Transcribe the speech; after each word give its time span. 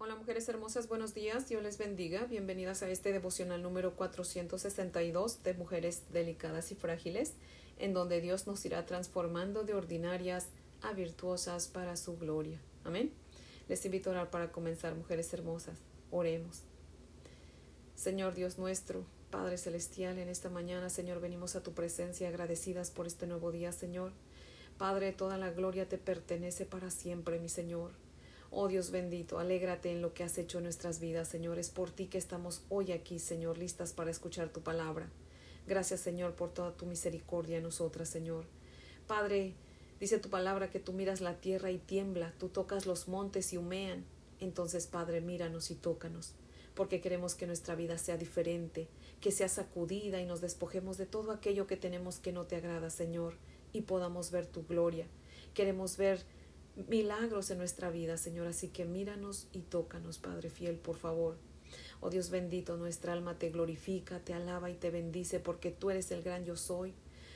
Hola 0.00 0.14
mujeres 0.14 0.48
hermosas, 0.48 0.86
buenos 0.86 1.12
días, 1.12 1.48
Dios 1.48 1.60
les 1.60 1.76
bendiga. 1.76 2.24
Bienvenidas 2.26 2.84
a 2.84 2.88
este 2.88 3.10
devocional 3.10 3.64
número 3.64 3.96
462 3.96 5.42
de 5.42 5.54
Mujeres 5.54 6.04
Delicadas 6.12 6.70
y 6.70 6.76
Frágiles, 6.76 7.32
en 7.80 7.94
donde 7.94 8.20
Dios 8.20 8.46
nos 8.46 8.64
irá 8.64 8.86
transformando 8.86 9.64
de 9.64 9.74
ordinarias 9.74 10.46
a 10.82 10.92
virtuosas 10.92 11.66
para 11.66 11.96
su 11.96 12.16
gloria. 12.16 12.60
Amén. 12.84 13.12
Les 13.68 13.84
invito 13.86 14.10
a 14.10 14.12
orar 14.12 14.30
para 14.30 14.52
comenzar, 14.52 14.94
mujeres 14.94 15.34
hermosas. 15.34 15.80
Oremos. 16.12 16.62
Señor 17.96 18.34
Dios 18.34 18.56
nuestro, 18.56 19.04
Padre 19.32 19.58
Celestial, 19.58 20.20
en 20.20 20.28
esta 20.28 20.48
mañana, 20.48 20.90
Señor, 20.90 21.20
venimos 21.20 21.56
a 21.56 21.64
tu 21.64 21.72
presencia 21.72 22.28
agradecidas 22.28 22.92
por 22.92 23.08
este 23.08 23.26
nuevo 23.26 23.50
día, 23.50 23.72
Señor. 23.72 24.12
Padre, 24.78 25.10
toda 25.10 25.38
la 25.38 25.50
gloria 25.50 25.88
te 25.88 25.98
pertenece 25.98 26.66
para 26.66 26.92
siempre, 26.92 27.40
mi 27.40 27.48
Señor. 27.48 27.90
Oh 28.50 28.66
Dios 28.66 28.90
bendito, 28.90 29.38
alégrate 29.38 29.90
en 29.92 30.00
lo 30.00 30.14
que 30.14 30.24
has 30.24 30.38
hecho 30.38 30.58
en 30.58 30.64
nuestras 30.64 31.00
vidas, 31.00 31.28
Señor. 31.28 31.58
Es 31.58 31.68
por 31.68 31.90
ti 31.90 32.06
que 32.06 32.16
estamos 32.16 32.62
hoy 32.70 32.92
aquí, 32.92 33.18
Señor, 33.18 33.58
listas 33.58 33.92
para 33.92 34.10
escuchar 34.10 34.48
tu 34.48 34.62
palabra. 34.62 35.10
Gracias, 35.66 36.00
Señor, 36.00 36.34
por 36.34 36.54
toda 36.54 36.74
tu 36.74 36.86
misericordia 36.86 37.58
en 37.58 37.64
nosotras, 37.64 38.08
Señor. 38.08 38.46
Padre, 39.06 39.52
dice 40.00 40.18
tu 40.18 40.30
palabra 40.30 40.70
que 40.70 40.80
tú 40.80 40.94
miras 40.94 41.20
la 41.20 41.34
tierra 41.34 41.70
y 41.70 41.76
tiembla, 41.76 42.32
tú 42.38 42.48
tocas 42.48 42.86
los 42.86 43.06
montes 43.06 43.52
y 43.52 43.58
humean. 43.58 44.06
Entonces, 44.40 44.86
Padre, 44.86 45.20
míranos 45.20 45.70
y 45.70 45.74
tócanos, 45.74 46.32
porque 46.74 47.02
queremos 47.02 47.34
que 47.34 47.46
nuestra 47.46 47.74
vida 47.74 47.98
sea 47.98 48.16
diferente, 48.16 48.88
que 49.20 49.30
sea 49.30 49.48
sacudida 49.50 50.22
y 50.22 50.26
nos 50.26 50.40
despojemos 50.40 50.96
de 50.96 51.04
todo 51.04 51.32
aquello 51.32 51.66
que 51.66 51.76
tenemos 51.76 52.18
que 52.18 52.32
no 52.32 52.46
te 52.46 52.56
agrada, 52.56 52.88
Señor, 52.88 53.34
y 53.74 53.82
podamos 53.82 54.30
ver 54.30 54.46
tu 54.46 54.64
gloria. 54.64 55.06
Queremos 55.52 55.98
ver 55.98 56.24
milagros 56.86 57.50
en 57.50 57.58
nuestra 57.58 57.90
vida, 57.90 58.16
Señor. 58.16 58.46
Así 58.46 58.68
que 58.68 58.84
míranos 58.84 59.48
y 59.52 59.60
tócanos, 59.60 60.18
Padre 60.18 60.50
fiel, 60.50 60.76
por 60.76 60.96
favor. 60.96 61.36
Oh 62.00 62.10
Dios 62.10 62.30
bendito, 62.30 62.76
nuestra 62.76 63.12
alma 63.12 63.38
te 63.38 63.50
glorifica, 63.50 64.20
te 64.20 64.32
alaba 64.32 64.70
y 64.70 64.74
te 64.74 64.90
bendice, 64.90 65.40
porque 65.40 65.70
tú 65.70 65.90
eres 65.90 66.10
el 66.12 66.22
gran 66.22 66.44
yo 66.44 66.56
soy. 66.56 66.94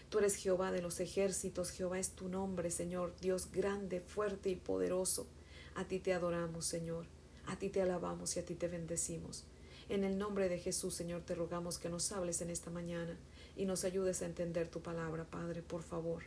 Tú 0.09 0.19
eres 0.19 0.37
Jehová 0.37 0.70
de 0.70 0.83
los 0.83 1.01
ejércitos, 1.01 1.70
Jehová 1.70 1.98
es 1.98 2.11
tu 2.11 2.29
nombre, 2.29 2.70
Señor, 2.70 3.15
Dios 3.20 3.51
grande, 3.51 4.01
fuerte 4.01 4.51
y 4.51 4.57
poderoso. 4.57 5.27
A 5.75 5.85
ti 5.89 5.98
te 6.01 6.13
adoramos, 6.13 6.67
Señor, 6.67 7.07
a 7.47 7.59
ti 7.59 7.70
te 7.70 7.81
alabamos 7.81 8.37
y 8.37 8.41
a 8.41 8.45
ti 8.45 8.55
te 8.55 8.69
bendecimos. 8.69 9.45
En 9.89 10.05
el 10.05 10.19
nombre 10.19 10.48
de 10.48 10.59
Jesús, 10.59 10.95
Señor, 10.95 11.23
te 11.23 11.35
rogamos 11.35 11.79
que 11.79 11.89
nos 11.89 12.13
hables 12.13 12.41
en 12.43 12.51
esta 12.51 12.70
mañana 12.70 13.17
y 13.57 13.65
nos 13.65 13.85
ayudes 13.85 14.23
a 14.23 14.27
entender 14.27 14.69
tu 14.69 14.81
palabra, 14.81 15.25
Padre, 15.25 15.63
por 15.63 15.83
favor. 15.83 16.23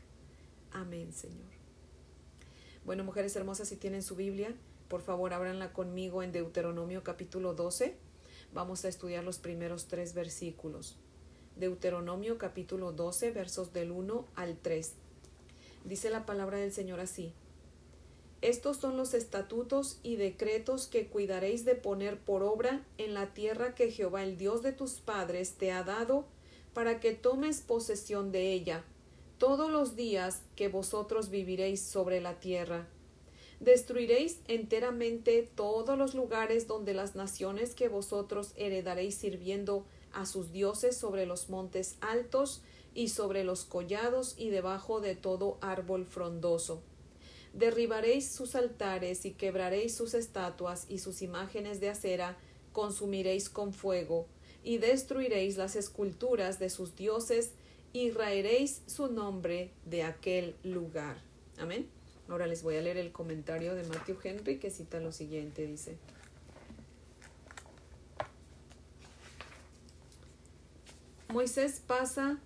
Amén, 0.71 1.13
Señor. 1.13 1.54
Bueno, 2.85 3.03
mujeres 3.03 3.35
hermosas, 3.35 3.67
si 3.67 3.77
tienen 3.77 4.03
su 4.03 4.15
Biblia, 4.15 4.53
por 4.89 5.01
favor, 5.01 5.33
ábranla 5.33 5.73
conmigo 5.73 6.21
en 6.21 6.31
Deuteronomio 6.31 7.03
capítulo 7.03 7.55
12. 7.55 7.95
Vamos 8.53 8.85
a 8.85 8.89
estudiar 8.89 9.23
los 9.23 9.39
primeros 9.39 9.87
tres 9.87 10.13
versículos. 10.13 10.95
Deuteronomio 11.55 12.37
capítulo 12.37 12.91
12, 12.91 13.31
versos 13.31 13.73
del 13.73 13.89
1 13.89 14.27
al 14.35 14.59
3. 14.59 14.93
Dice 15.83 16.11
la 16.11 16.27
palabra 16.27 16.59
del 16.59 16.71
Señor 16.71 16.99
así. 16.99 17.33
Estos 18.41 18.77
son 18.77 18.97
los 18.97 19.15
estatutos 19.15 19.99
y 20.03 20.17
decretos 20.17 20.85
que 20.85 21.07
cuidaréis 21.07 21.65
de 21.65 21.73
poner 21.73 22.19
por 22.19 22.43
obra 22.43 22.85
en 22.99 23.15
la 23.15 23.33
tierra 23.33 23.73
que 23.73 23.89
Jehová 23.89 24.21
el 24.21 24.37
Dios 24.37 24.61
de 24.61 24.73
tus 24.73 24.99
padres 24.99 25.55
te 25.55 25.71
ha 25.71 25.83
dado, 25.83 26.27
para 26.75 26.99
que 26.99 27.13
tomes 27.13 27.61
posesión 27.61 28.31
de 28.31 28.51
ella 28.51 28.83
todos 29.37 29.69
los 29.69 29.95
días 29.95 30.41
que 30.55 30.67
vosotros 30.67 31.29
viviréis 31.29 31.81
sobre 31.81 32.21
la 32.21 32.39
tierra. 32.39 32.87
Destruiréis 33.59 34.39
enteramente 34.47 35.49
todos 35.55 35.97
los 35.97 36.13
lugares 36.13 36.67
donde 36.67 36.93
las 36.93 37.15
naciones 37.15 37.73
que 37.73 37.87
vosotros 37.87 38.51
heredaréis 38.55 39.15
sirviendo 39.15 39.85
a 40.13 40.25
sus 40.25 40.51
dioses 40.51 40.97
sobre 40.97 41.25
los 41.25 41.49
montes 41.49 41.95
altos 42.01 42.61
y 42.93 43.09
sobre 43.09 43.43
los 43.43 43.65
collados 43.65 44.35
y 44.37 44.49
debajo 44.49 45.01
de 45.01 45.15
todo 45.15 45.57
árbol 45.61 46.05
frondoso. 46.05 46.81
Derribaréis 47.53 48.29
sus 48.29 48.55
altares 48.55 49.25
y 49.25 49.31
quebraréis 49.31 49.95
sus 49.95 50.13
estatuas 50.13 50.85
y 50.89 50.99
sus 50.99 51.21
imágenes 51.21 51.79
de 51.79 51.89
acera, 51.89 52.37
consumiréis 52.73 53.49
con 53.49 53.73
fuego, 53.73 54.27
y 54.63 54.77
destruiréis 54.77 55.55
las 55.55 55.75
esculturas 55.75 56.59
de 56.59 56.69
sus 56.69 56.95
dioses 56.95 57.51
y 57.95 58.11
raeréis 58.11 58.81
su 58.87 59.07
nombre 59.07 59.71
de 59.85 60.03
aquel 60.03 60.53
lugar. 60.63 61.15
Amén. 61.57 61.87
Ahora 62.27 62.45
les 62.45 62.61
voy 62.61 62.75
a 62.75 62.81
leer 62.81 62.97
el 62.97 63.13
comentario 63.13 63.73
de 63.73 63.85
Matthew 63.85 64.17
Henry 64.21 64.59
que 64.59 64.69
cita 64.69 64.99
lo 64.99 65.13
siguiente, 65.13 65.65
dice. 65.65 65.97
Moisés 71.29 71.81
pasa 71.87 72.41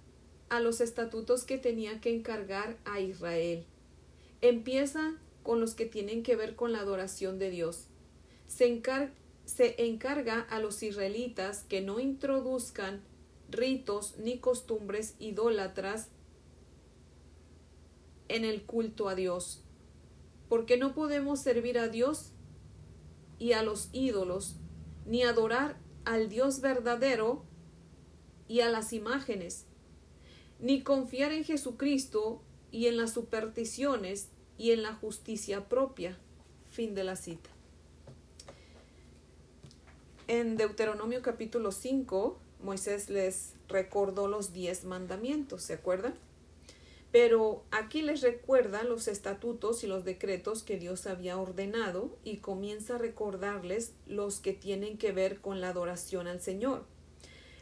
a 0.49 0.59
los 0.59 0.81
estatutos 0.81 1.45
que 1.45 1.57
tenía 1.57 1.99
que 1.99 2.13
encargar 2.15 2.77
a 2.85 2.99
Israel. 2.99 3.65
Empieza 4.41 5.15
con 5.41 5.59
los 5.59 5.73
que 5.73 5.87
tienen 5.87 6.21
que 6.21 6.35
ver 6.35 6.55
con 6.55 6.73
la 6.73 6.81
adoración 6.81 7.39
de 7.39 7.49
Dios. 7.49 7.85
Se, 8.47 8.83
se 9.45 9.83
encarga 9.83 10.41
a 10.41 10.59
los 10.59 10.83
israelitas 10.83 11.63
que 11.63 11.81
no 11.81 11.99
introduzcan 11.99 13.01
ritos 13.51 14.17
ni 14.17 14.39
costumbres 14.39 15.15
idólatras 15.19 16.09
en 18.27 18.45
el 18.45 18.63
culto 18.63 19.09
a 19.09 19.15
Dios. 19.15 19.63
Porque 20.47 20.77
no 20.77 20.93
podemos 20.93 21.39
servir 21.39 21.77
a 21.77 21.87
Dios 21.87 22.31
y 23.37 23.53
a 23.53 23.63
los 23.63 23.89
ídolos, 23.91 24.55
ni 25.05 25.23
adorar 25.23 25.77
al 26.05 26.29
Dios 26.29 26.61
verdadero 26.61 27.43
y 28.47 28.61
a 28.61 28.69
las 28.69 28.93
imágenes, 28.93 29.65
ni 30.59 30.81
confiar 30.83 31.31
en 31.31 31.43
Jesucristo 31.43 32.41
y 32.71 32.87
en 32.87 32.97
las 32.97 33.13
supersticiones 33.13 34.29
y 34.57 34.71
en 34.71 34.83
la 34.83 34.93
justicia 34.93 35.69
propia. 35.69 36.17
Fin 36.69 36.93
de 36.93 37.03
la 37.03 37.15
cita. 37.15 37.49
En 40.27 40.57
Deuteronomio 40.57 41.23
capítulo 41.23 41.71
5, 41.71 42.39
Moisés 42.61 43.09
les 43.09 43.53
recordó 43.67 44.27
los 44.27 44.53
diez 44.53 44.83
mandamientos, 44.83 45.63
¿se 45.63 45.73
acuerdan? 45.73 46.13
Pero 47.11 47.63
aquí 47.71 48.01
les 48.03 48.21
recuerda 48.21 48.83
los 48.83 49.07
estatutos 49.07 49.83
y 49.83 49.87
los 49.87 50.05
decretos 50.05 50.61
que 50.61 50.77
Dios 50.77 51.07
había 51.07 51.37
ordenado 51.37 52.15
y 52.23 52.37
comienza 52.37 52.95
a 52.95 52.99
recordarles 52.99 53.93
los 54.05 54.39
que 54.39 54.53
tienen 54.53 54.97
que 54.97 55.11
ver 55.11 55.39
con 55.41 55.59
la 55.59 55.69
adoración 55.69 56.27
al 56.27 56.39
Señor. 56.39 56.85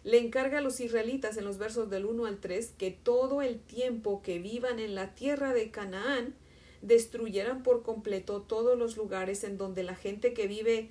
Le 0.04 0.20
encarga 0.20 0.60
a 0.60 0.62
los 0.62 0.80
israelitas 0.80 1.38
en 1.38 1.46
los 1.46 1.58
versos 1.58 1.90
del 1.90 2.06
1 2.06 2.26
al 2.26 2.40
3 2.40 2.74
que 2.78 2.92
todo 2.92 3.42
el 3.42 3.60
tiempo 3.60 4.22
que 4.22 4.40
vivan 4.40 4.80
en 4.80 4.96
la 4.96 5.16
tierra 5.16 5.54
de 5.54 5.72
Canaán 5.72 6.36
destruyeran 6.82 7.64
por 7.64 7.84
completo 7.84 8.42
todos 8.42 8.78
los 8.78 8.98
lugares 8.98 9.44
en 9.44 9.58
donde 9.58 9.84
la 9.84 9.96
gente 9.96 10.34
que 10.34 10.48
vive 10.48 10.90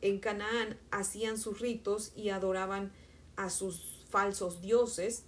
en 0.00 0.18
Canaán 0.20 0.78
hacían 0.90 1.38
sus 1.38 1.60
ritos 1.60 2.12
y 2.16 2.30
adoraban 2.30 2.92
a 3.36 3.50
sus 3.50 4.04
falsos 4.10 4.60
dioses. 4.60 5.24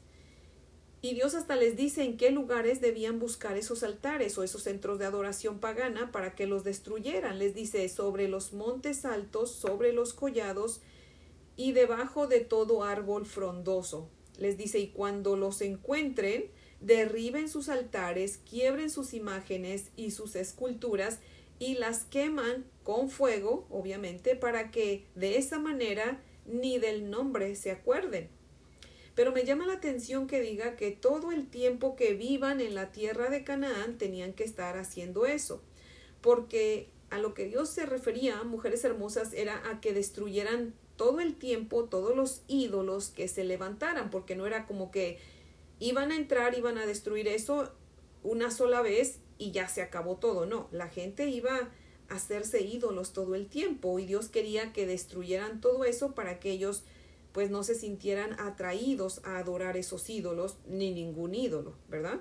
Y 1.03 1.15
Dios 1.15 1.35
hasta 1.35 1.57
les 1.57 1.77
dice 1.77 2.03
en 2.03 2.17
qué 2.17 2.31
lugares 2.31 2.81
debían 2.81 3.19
buscar 3.19 3.57
esos 3.57 3.83
altares 3.83 4.37
o 4.39 4.43
esos 4.43 4.63
centros 4.63 4.99
de 4.99 5.05
adoración 5.05 5.59
pagana 5.59 6.11
para 6.11 6.35
que 6.35 6.47
los 6.47 6.65
destruyeran. 6.65 7.39
Les 7.39 7.55
dice 7.55 7.89
sobre 7.89 8.29
los 8.29 8.53
montes 8.53 9.05
altos, 9.05 9.51
sobre 9.51 9.93
los 9.93 10.15
collados 10.15 10.81
y 11.57 11.73
debajo 11.73 12.27
de 12.27 12.41
todo 12.41 12.83
árbol 12.83 13.27
frondoso. 13.27 14.09
Les 14.39 14.57
dice, 14.57 14.79
y 14.79 14.89
cuando 14.89 15.37
los 15.37 15.61
encuentren, 15.63 16.51
derriben 16.81 17.49
sus 17.49 17.69
altares, 17.69 18.39
quiebren 18.39 18.91
sus 18.91 19.15
imágenes 19.15 19.91
y 19.97 20.11
sus 20.11 20.37
esculturas 20.37 21.21
y 21.59 21.75
las 21.75 22.05
queman 22.05 22.67
con 22.83 23.09
fuego, 23.09 23.67
obviamente, 23.71 24.37
para 24.37 24.71
que 24.71 25.07
de 25.15 25.39
esa 25.39 25.59
manera 25.59 26.21
ni 26.47 26.79
del 26.79 27.11
nombre 27.11 27.55
se 27.57 27.71
acuerden. 27.71 28.29
Pero 29.15 29.33
me 29.33 29.45
llama 29.45 29.67
la 29.67 29.75
atención 29.75 30.27
que 30.27 30.41
diga 30.41 30.77
que 30.77 30.91
todo 30.91 31.33
el 31.33 31.49
tiempo 31.49 31.97
que 31.97 32.15
vivan 32.15 32.61
en 32.61 32.75
la 32.75 32.93
tierra 32.93 33.31
de 33.31 33.45
Canaán 33.45 33.97
tenían 33.97 34.35
que 34.35 34.45
estar 34.45 34.77
haciendo 34.77 35.25
eso, 35.25 35.63
porque 36.21 36.89
a 37.11 37.19
lo 37.19 37.33
que 37.33 37.47
Dios 37.47 37.71
se 37.71 37.87
refería, 37.87 38.43
mujeres 38.43 38.85
hermosas, 38.85 39.33
era 39.33 39.63
a 39.71 39.81
que 39.81 39.95
destruyeran 39.95 40.75
todo 40.97 41.21
el 41.21 41.35
tiempo 41.35 41.85
todos 41.85 42.17
los 42.17 42.43
ídolos 42.49 43.09
que 43.09 43.29
se 43.29 43.45
levantaran, 43.45 44.11
porque 44.11 44.37
no 44.37 44.47
era 44.47 44.67
como 44.67 44.91
que 44.91 45.19
iban 45.79 46.11
a 46.11 46.17
entrar, 46.17 46.57
iban 46.57 46.79
a 46.79 46.87
destruir 46.87 47.29
eso 47.29 47.73
una 48.23 48.51
sola 48.51 48.83
vez 48.83 49.21
y 49.39 49.51
ya 49.51 49.69
se 49.69 49.83
acabó 49.83 50.17
todo, 50.17 50.47
no, 50.47 50.69
la 50.73 50.89
gente 50.89 51.29
iba 51.29 51.71
hacerse 52.09 52.63
ídolos 52.63 53.13
todo 53.13 53.35
el 53.35 53.47
tiempo 53.47 53.99
y 53.99 54.07
Dios 54.07 54.29
quería 54.29 54.73
que 54.73 54.87
destruyeran 54.87 55.61
todo 55.61 55.85
eso 55.85 56.15
para 56.15 56.39
que 56.39 56.51
ellos 56.51 56.85
pues 57.33 57.51
no 57.51 57.63
se 57.65 57.75
sintieran 57.75 58.39
atraídos 58.41 59.21
a 59.25 59.39
adorar 59.39 59.77
esos 59.77 60.09
ídolos 60.09 60.57
ni 60.67 60.93
ningún 60.93 61.35
ídolo, 61.35 61.75
¿verdad? 61.89 62.21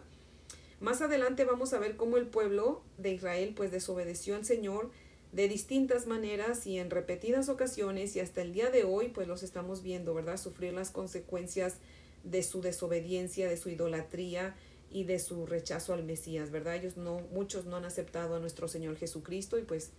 Más 0.81 1.01
adelante 1.01 1.45
vamos 1.45 1.73
a 1.73 1.79
ver 1.79 1.95
cómo 1.95 2.17
el 2.17 2.27
pueblo 2.27 2.81
de 2.97 3.13
Israel 3.13 3.53
pues 3.55 3.71
desobedeció 3.71 4.35
al 4.35 4.45
Señor, 4.45 4.91
de 5.31 5.47
distintas 5.47 6.07
maneras 6.07 6.65
y 6.65 6.79
en 6.79 6.89
repetidas 6.89 7.49
ocasiones 7.49 8.15
y 8.15 8.21
hasta 8.21 8.41
el 8.41 8.53
día 8.53 8.69
de 8.69 8.83
hoy 8.83 9.09
pues 9.09 9.27
los 9.27 9.43
estamos 9.43 9.83
viendo, 9.83 10.13
¿verdad? 10.13 10.37
Sufrir 10.37 10.73
las 10.73 10.91
consecuencias 10.91 11.75
de 12.23 12.41
su 12.41 12.61
desobediencia, 12.61 13.49
de 13.49 13.57
su 13.57 13.69
idolatría 13.69 14.55
y 14.89 15.03
de 15.03 15.19
su 15.19 15.45
rechazo 15.45 15.93
al 15.93 16.03
Mesías, 16.03 16.51
¿verdad? 16.51 16.75
Ellos 16.75 16.97
no, 16.97 17.21
muchos 17.33 17.65
no 17.65 17.75
han 17.75 17.85
aceptado 17.85 18.35
a 18.35 18.39
nuestro 18.39 18.67
Señor 18.67 18.95
Jesucristo 18.95 19.57
y 19.57 19.63
pues 19.63 19.91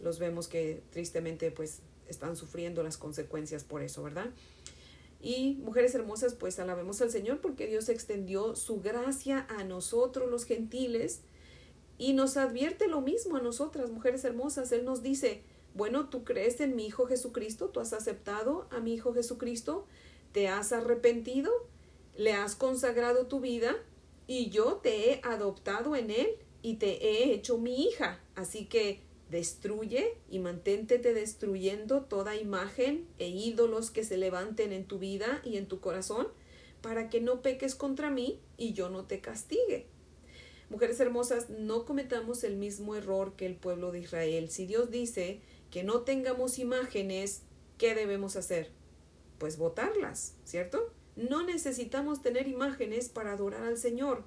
los 0.00 0.18
vemos 0.18 0.48
que 0.48 0.82
tristemente 0.90 1.50
pues 1.50 1.80
están 2.08 2.36
sufriendo 2.36 2.82
las 2.82 2.96
consecuencias 2.96 3.64
por 3.64 3.82
eso, 3.82 4.02
¿verdad? 4.02 4.30
Y 5.20 5.54
mujeres 5.62 5.94
hermosas, 5.94 6.34
pues 6.34 6.58
alabemos 6.58 7.00
al 7.00 7.10
Señor 7.10 7.40
porque 7.40 7.68
Dios 7.68 7.88
extendió 7.88 8.56
su 8.56 8.80
gracia 8.80 9.46
a 9.48 9.62
nosotros 9.62 10.28
los 10.28 10.44
gentiles 10.44 11.20
y 11.96 12.12
nos 12.12 12.36
advierte 12.36 12.88
lo 12.88 13.00
mismo 13.00 13.36
a 13.36 13.40
nosotras, 13.40 13.90
mujeres 13.90 14.24
hermosas. 14.24 14.72
Él 14.72 14.84
nos 14.84 15.02
dice, 15.02 15.42
bueno, 15.74 16.08
tú 16.08 16.24
crees 16.24 16.60
en 16.60 16.74
mi 16.74 16.86
Hijo 16.86 17.06
Jesucristo, 17.06 17.68
tú 17.68 17.78
has 17.78 17.92
aceptado 17.92 18.66
a 18.70 18.80
mi 18.80 18.94
Hijo 18.94 19.14
Jesucristo, 19.14 19.86
te 20.32 20.48
has 20.48 20.72
arrepentido, 20.72 21.52
le 22.16 22.32
has 22.32 22.56
consagrado 22.56 23.26
tu 23.26 23.38
vida 23.38 23.76
y 24.26 24.50
yo 24.50 24.80
te 24.82 25.10
he 25.10 25.20
adoptado 25.22 25.96
en 25.96 26.10
Él 26.10 26.28
y 26.62 26.76
te 26.76 27.06
he 27.06 27.32
hecho 27.32 27.58
mi 27.58 27.84
hija. 27.84 28.20
Así 28.34 28.66
que 28.66 29.00
destruye 29.30 30.14
y 30.30 30.38
manténtete 30.38 31.14
destruyendo 31.14 32.02
toda 32.02 32.36
imagen 32.36 33.08
e 33.18 33.28
ídolos 33.28 33.90
que 33.90 34.04
se 34.04 34.18
levanten 34.18 34.72
en 34.72 34.84
tu 34.84 34.98
vida 34.98 35.40
y 35.44 35.56
en 35.56 35.66
tu 35.66 35.80
corazón 35.80 36.28
para 36.82 37.08
que 37.08 37.20
no 37.20 37.40
peques 37.40 37.74
contra 37.74 38.10
mí 38.10 38.40
y 38.56 38.74
yo 38.74 38.90
no 38.90 39.06
te 39.06 39.20
castigue. 39.20 39.86
Mujeres 40.68 41.00
hermosas, 41.00 41.50
no 41.50 41.84
cometamos 41.84 42.44
el 42.44 42.56
mismo 42.56 42.94
error 42.94 43.34
que 43.36 43.46
el 43.46 43.56
pueblo 43.56 43.92
de 43.92 44.00
Israel. 44.00 44.50
Si 44.50 44.66
Dios 44.66 44.90
dice 44.90 45.40
que 45.70 45.82
no 45.82 46.00
tengamos 46.00 46.58
imágenes, 46.58 47.42
¿qué 47.78 47.94
debemos 47.94 48.36
hacer? 48.36 48.70
Pues 49.38 49.58
votarlas, 49.58 50.34
¿cierto? 50.44 50.92
No 51.16 51.42
necesitamos 51.42 52.22
tener 52.22 52.48
imágenes 52.48 53.08
para 53.08 53.32
adorar 53.32 53.64
al 53.64 53.78
Señor. 53.78 54.24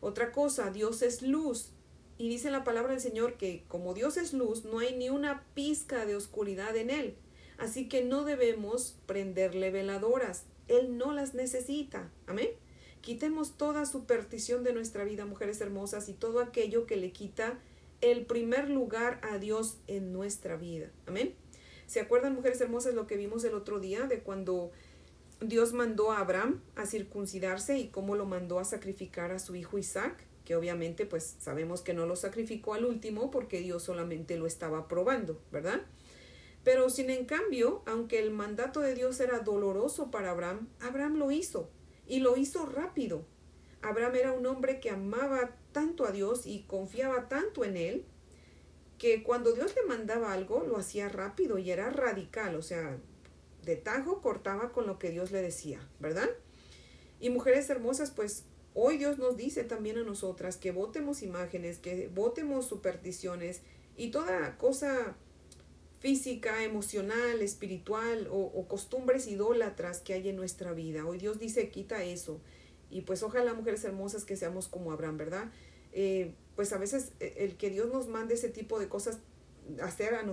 Otra 0.00 0.32
cosa, 0.32 0.70
Dios 0.70 1.02
es 1.02 1.22
luz. 1.22 1.72
Y 2.16 2.28
dice 2.28 2.50
la 2.50 2.64
palabra 2.64 2.92
del 2.92 3.00
Señor 3.00 3.36
que 3.36 3.64
como 3.68 3.94
Dios 3.94 4.16
es 4.16 4.32
luz, 4.32 4.64
no 4.64 4.78
hay 4.78 4.96
ni 4.96 5.10
una 5.10 5.44
pizca 5.54 6.04
de 6.06 6.16
oscuridad 6.16 6.76
en 6.76 6.90
Él. 6.90 7.16
Así 7.58 7.88
que 7.88 8.04
no 8.04 8.24
debemos 8.24 8.98
prenderle 9.06 9.70
veladoras. 9.70 10.44
Él 10.68 10.96
no 10.96 11.12
las 11.12 11.34
necesita. 11.34 12.10
Amén. 12.26 12.50
Quitemos 13.00 13.56
toda 13.56 13.86
superstición 13.86 14.64
de 14.64 14.72
nuestra 14.72 15.04
vida, 15.04 15.24
mujeres 15.24 15.60
hermosas, 15.60 16.08
y 16.08 16.12
todo 16.12 16.40
aquello 16.40 16.86
que 16.86 16.96
le 16.96 17.12
quita 17.12 17.58
el 18.00 18.24
primer 18.26 18.68
lugar 18.70 19.20
a 19.22 19.38
Dios 19.38 19.78
en 19.86 20.12
nuestra 20.12 20.56
vida. 20.56 20.90
Amén. 21.06 21.34
¿Se 21.86 22.00
acuerdan, 22.00 22.34
mujeres 22.34 22.60
hermosas, 22.60 22.94
lo 22.94 23.06
que 23.06 23.16
vimos 23.16 23.44
el 23.44 23.54
otro 23.54 23.80
día 23.80 24.06
de 24.06 24.20
cuando 24.20 24.70
Dios 25.40 25.72
mandó 25.72 26.12
a 26.12 26.20
Abraham 26.20 26.60
a 26.76 26.84
circuncidarse 26.84 27.78
y 27.78 27.88
cómo 27.88 28.14
lo 28.14 28.26
mandó 28.26 28.58
a 28.58 28.64
sacrificar 28.64 29.32
a 29.32 29.38
su 29.38 29.54
hijo 29.54 29.78
Isaac? 29.78 30.26
Que 30.44 30.54
obviamente, 30.54 31.06
pues 31.06 31.36
sabemos 31.38 31.80
que 31.80 31.94
no 31.94 32.04
lo 32.04 32.14
sacrificó 32.14 32.74
al 32.74 32.84
último 32.84 33.30
porque 33.30 33.60
Dios 33.60 33.82
solamente 33.82 34.36
lo 34.36 34.46
estaba 34.46 34.86
probando, 34.86 35.40
¿verdad? 35.50 35.80
Pero 36.62 36.90
sin 36.90 37.08
en 37.08 37.24
cambio, 37.24 37.82
aunque 37.86 38.18
el 38.18 38.30
mandato 38.30 38.80
de 38.80 38.94
Dios 38.94 39.18
era 39.20 39.38
doloroso 39.38 40.10
para 40.10 40.30
Abraham, 40.30 40.68
Abraham 40.80 41.16
lo 41.16 41.30
hizo 41.30 41.70
y 42.06 42.20
lo 42.20 42.36
hizo 42.36 42.66
rápido. 42.66 43.24
Abraham 43.80 44.16
era 44.16 44.32
un 44.32 44.44
hombre 44.44 44.78
que 44.78 44.90
amaba 44.90 45.56
tanto 45.72 46.04
a 46.04 46.12
Dios 46.12 46.46
y 46.46 46.64
confiaba 46.64 47.28
tanto 47.28 47.64
en 47.64 47.78
él 47.78 48.04
que 48.98 49.22
cuando 49.22 49.52
Dios 49.52 49.74
le 49.74 49.88
mandaba 49.88 50.34
algo 50.34 50.66
lo 50.68 50.76
hacía 50.76 51.08
rápido 51.08 51.56
y 51.56 51.70
era 51.70 51.88
radical, 51.88 52.54
o 52.56 52.62
sea, 52.62 52.98
tajo 53.76 54.20
cortaba 54.20 54.72
con 54.72 54.86
lo 54.86 54.98
que 54.98 55.10
Dios 55.10 55.30
le 55.30 55.42
decía, 55.42 55.80
¿verdad? 55.98 56.28
Y 57.20 57.30
mujeres 57.30 57.68
hermosas, 57.70 58.10
pues 58.10 58.44
hoy 58.74 58.96
Dios 58.96 59.18
nos 59.18 59.36
dice 59.36 59.64
también 59.64 59.98
a 59.98 60.02
nosotras 60.02 60.56
que 60.56 60.70
votemos 60.70 61.22
imágenes, 61.22 61.78
que 61.78 62.08
votemos 62.14 62.66
supersticiones 62.66 63.62
y 63.96 64.10
toda 64.10 64.56
cosa 64.56 65.16
física, 66.00 66.64
emocional, 66.64 67.42
espiritual 67.42 68.26
o, 68.30 68.66
costumbres 68.68 69.26
idólatras 69.26 70.00
que 70.00 70.14
hay 70.14 70.30
en 70.30 70.36
nuestra 70.36 70.72
vida. 70.72 71.04
Hoy 71.04 71.18
Dios 71.18 71.38
dice, 71.38 71.68
quita 71.68 72.02
eso. 72.02 72.40
Y 72.90 73.02
pues 73.02 73.22
ojalá 73.22 73.52
mujeres 73.52 73.84
hermosas 73.84 74.24
que 74.24 74.36
seamos 74.36 74.66
como 74.66 74.92
Abraham, 74.92 75.18
¿verdad? 75.18 75.52
Eh, 75.92 76.32
pues 76.56 76.72
a 76.72 76.78
veces 76.78 77.12
eh, 77.20 77.34
el 77.38 77.56
que 77.56 77.68
Dios 77.68 77.92
nos 77.92 78.08
mande 78.08 78.34
ese 78.34 78.48
tipo 78.48 78.78
de 78.78 78.88
cosas, 78.88 79.18
hacer 79.82 80.14
a 80.14 80.24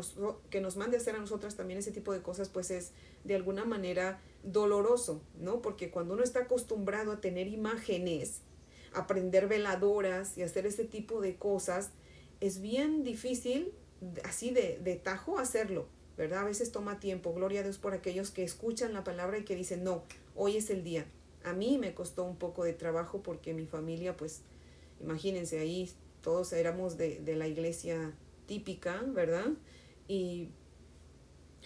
que 0.50 0.62
nos 0.62 0.78
mande 0.78 0.98
hacer 0.98 1.16
a 1.16 1.20
nosotras 1.20 1.56
también 1.56 1.80
ese 1.80 1.92
tipo 1.92 2.14
de 2.14 2.22
cosas, 2.22 2.50
pues 2.50 2.72
es 2.72 2.92
de 3.24 3.36
alguna 3.36 3.66
manera 3.66 4.22
doloroso, 4.44 5.22
¿no? 5.40 5.62
Porque 5.62 5.92
cuando 5.92 6.14
uno 6.14 6.24
está 6.24 6.42
acostumbrado 6.42 7.12
a 7.12 7.22
tener 7.22 7.48
imágenes, 7.48 8.42
a 8.94 9.08
prender 9.08 9.48
veladoras 9.48 10.38
y 10.38 10.44
hacer 10.44 10.66
ese 10.66 10.86
tipo 10.86 11.22
de 11.22 11.36
cosas, 11.36 11.92
es 12.40 12.62
bien 12.62 13.04
difícil 13.04 13.74
así 14.24 14.52
de, 14.52 14.80
de 14.84 14.96
tajo 14.96 15.40
hacerlo, 15.40 15.88
¿verdad? 16.18 16.40
A 16.40 16.46
veces 16.46 16.72
toma 16.72 17.00
tiempo. 17.00 17.34
Gloria 17.34 17.62
a 17.62 17.64
Dios 17.64 17.78
por 17.78 17.94
aquellos 17.94 18.32
que 18.32 18.44
escuchan 18.44 18.94
la 18.94 19.04
palabra 19.04 19.38
y 19.38 19.44
que 19.44 19.56
dicen, 19.56 19.84
no, 19.84 20.04
hoy 20.36 20.58
es 20.58 20.70
el 20.70 20.84
día. 20.84 21.06
A 21.44 21.54
mí 21.54 21.78
me 21.78 21.94
costó 21.94 22.24
un 22.24 22.38
poco 22.38 22.64
de 22.64 22.74
trabajo 22.74 23.22
porque 23.24 23.54
mi 23.54 23.66
familia, 23.66 24.16
pues, 24.18 24.42
imagínense, 25.02 25.60
ahí 25.60 25.90
todos 26.22 26.54
éramos 26.54 26.98
de, 26.98 27.20
de 27.20 27.36
la 27.36 27.48
iglesia 27.48 28.14
típica, 28.48 29.04
¿verdad? 29.08 29.46
Y, 30.08 30.50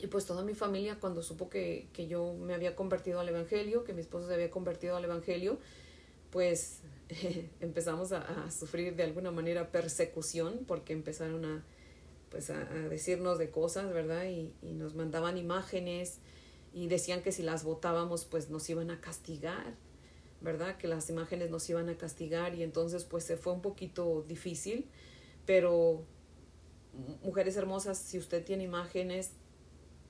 y, 0.01 0.07
pues 0.07 0.25
toda 0.25 0.43
mi 0.43 0.53
familia 0.53 0.99
cuando 0.99 1.23
supo 1.23 1.49
que, 1.49 1.87
que, 1.93 2.07
yo 2.07 2.33
me 2.33 2.53
había 2.53 2.75
convertido 2.75 3.19
al 3.19 3.29
Evangelio, 3.29 3.83
que 3.83 3.93
mi 3.93 4.01
esposo 4.01 4.27
se 4.27 4.33
había 4.33 4.51
convertido 4.51 4.97
al 4.97 5.05
Evangelio, 5.05 5.59
pues 6.31 6.79
empezamos 7.61 8.11
a, 8.11 8.49
sufrir 8.51 8.95
de 8.95 9.03
alguna 9.03 9.31
manera 9.31 9.71
persecución 9.71 10.65
porque 10.67 10.93
empezaron 10.93 11.45
a, 11.45 11.63
pues 12.29 12.49
a, 12.49 12.63
decirnos 12.89 13.37
de 13.37 13.49
cosas, 13.51 13.93
¿verdad? 13.93 14.25
Y, 14.25 14.53
y, 14.61 14.73
nos 14.73 14.95
mandaban 14.95 15.37
imágenes 15.37 16.17
y 16.73 16.87
decían 16.87 17.21
que 17.21 17.31
si 17.31 17.43
las 17.43 17.63
votábamos 17.63 18.25
pues 18.25 18.49
nos 18.49 18.69
iban 18.69 18.89
a 18.89 19.01
castigar, 19.01 19.75
¿verdad? 20.41 20.77
Que 20.77 20.87
las 20.87 21.09
imágenes 21.09 21.51
nos 21.51 21.69
iban 21.69 21.89
a 21.89 21.97
castigar 21.97 22.55
y 22.55 22.63
entonces 22.63 23.03
pues 23.03 23.23
se 23.23 23.37
fue 23.37 23.53
un 23.53 23.61
poquito 23.61 24.23
difícil, 24.27 24.87
pero 25.45 26.05
mujeres 27.23 27.55
hermosas, 27.57 27.97
si 27.97 28.17
usted 28.17 28.43
tiene 28.43 28.63
imágenes, 28.63 29.31